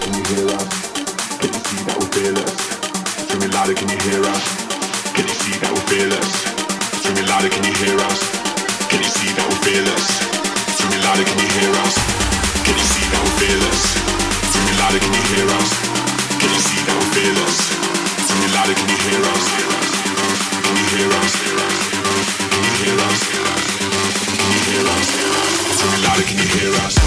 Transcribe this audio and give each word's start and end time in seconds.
can 0.00 0.14
you 0.14 0.24
hear 0.30 0.46
us? 0.54 0.68
Can 1.42 1.50
you 1.50 1.60
see 1.66 1.80
that 1.90 1.96
we're 1.98 2.12
fearless? 2.14 2.54
Screaming 3.26 3.50
louder, 3.50 3.74
can 3.74 3.88
you 3.90 3.98
hear 4.06 4.22
us? 4.22 4.44
Can 5.16 5.26
you 5.26 5.34
see 5.34 5.54
that 5.58 5.70
we're 5.74 5.88
fearless? 5.90 6.30
Screaming 7.02 7.26
louder, 7.26 7.50
can 7.50 7.64
you 7.66 7.74
hear 7.82 7.98
us? 8.06 8.20
Can 8.86 9.02
you 9.02 9.10
see 9.10 9.30
that 9.34 9.46
we're 9.48 9.64
fearless? 9.66 10.06
Screaming 10.70 11.02
louder, 11.02 11.24
can 11.26 11.40
you 11.40 11.50
hear 11.58 11.72
us? 11.74 11.96
Can 12.62 12.70
you 12.74 12.86
see 12.86 13.04
that 13.06 13.18
we're 13.18 13.38
fearless? 13.40 13.90
Screaming 14.46 14.78
louder, 14.78 15.00
can 15.02 15.14
you 15.18 15.34
hear 15.34 15.62
us? 15.66 15.84
Can 16.38 16.50
you 16.52 16.62
hear 16.62 17.18
us? 17.18 17.34
Can 20.62 20.74
you 20.74 20.86
hear 20.94 21.10
us? 21.10 21.32
Can 22.38 22.62
you 22.62 22.74
hear 22.86 22.98
us? 23.02 23.18
Can 24.28 24.46
you 24.62 24.82
us? 24.94 25.08
Louder, 26.06 26.22
can 26.22 26.38
you 26.38 26.48
hear 26.54 26.72
us? 26.86 26.97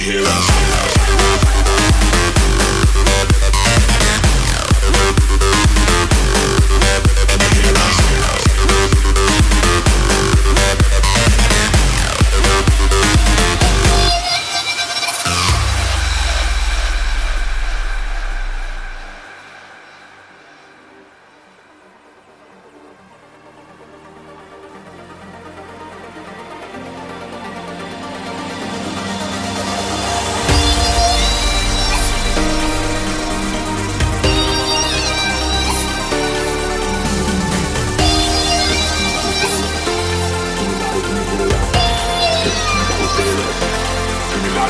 Screaming 0.00 0.40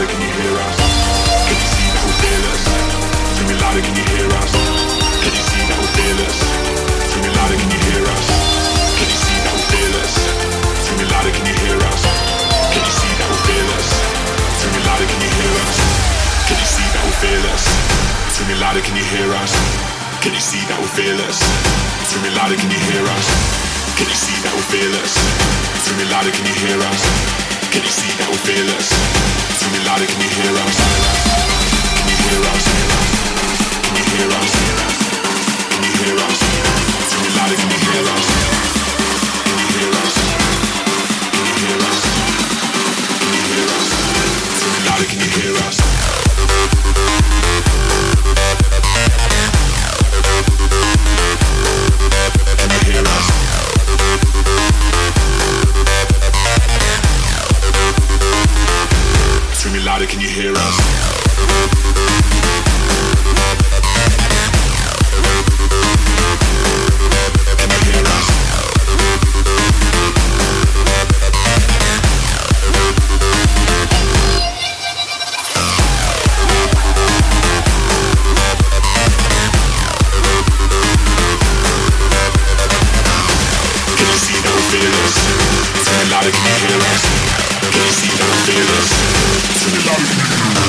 can 0.09 0.21
you 0.23 0.33
hear 0.33 0.55
us? 0.65 0.77
Can 1.45 1.57
you 1.61 1.69
see 1.77 1.89
that 1.93 2.03
we're 2.09 2.21
fearless? 2.25 2.63
Screaming 3.37 3.61
louder, 3.61 3.83
can 3.85 3.95
you 4.01 4.07
hear 4.17 4.29
us? 4.33 4.53
Can 5.21 5.33
you 5.37 5.45
see 5.45 5.63
that 5.69 5.77
we're 5.77 5.95
fearless? 5.99 6.37
Screaming 7.11 7.37
louder, 7.37 7.57
can 7.61 7.69
you 7.69 7.81
hear 7.93 8.05
us? 8.09 8.27
Can 8.97 9.09
you 9.13 9.19
see 9.21 9.39
that 9.45 9.53
we're 9.53 9.71
fearless? 9.77 10.13
Screaming 10.89 11.11
louder, 11.13 11.33
can 11.37 11.45
you 11.45 11.57
hear 11.69 11.79
us? 11.85 12.01
Can 12.73 12.81
you 12.81 12.95
see 12.97 13.13
that 13.21 13.29
we're 13.29 13.45
fearless? 13.45 13.89
Screaming 14.57 14.85
louder, 14.89 15.05
can 15.05 15.21
you 15.21 15.33
hear 15.37 15.53
us? 15.69 15.77
Can 16.49 16.57
you 16.57 16.69
see 16.71 16.89
that 16.97 17.03
we're 17.05 17.21
fearless? 17.21 17.63
Screaming 18.33 18.61
louder, 18.61 18.81
can 18.81 18.95
you 18.97 19.05
hear 19.05 19.29
us? 19.37 19.53
Can 20.25 20.33
you 20.33 20.41
see 20.41 20.63
that 20.71 20.79
we're 20.81 20.95
fearless? 20.97 21.39
Screaming 22.09 22.35
louder, 22.41 22.57
can 22.57 22.73
you 22.73 22.81
hear 22.89 23.05
us? 23.05 23.27
Can 24.01 24.09
you 24.09 24.17
see 24.17 24.37
that 24.49 24.53
we're 24.57 24.71
fearless? 24.73 25.13
Screaming 25.85 26.09
louder, 26.09 26.33
can 26.33 26.45
you 26.49 26.57
hear 26.57 26.81
us? 26.89 27.50
Can 27.71 27.83
you 27.83 27.89
see 27.89 28.11
we're 28.29 28.37
fearless? 28.43 28.91
Screaming 29.55 29.87
louder, 29.87 30.20
Fehlerst, 88.47 88.95
zu 89.61 89.71
lang. 89.87 90.60